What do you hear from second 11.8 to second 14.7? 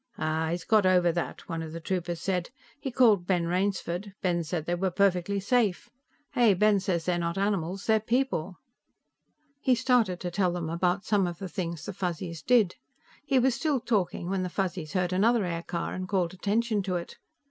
the Fuzzies did. He was still talking when the